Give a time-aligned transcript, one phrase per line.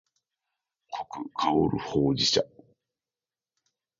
[0.89, 2.41] 濃く香るほうじ茶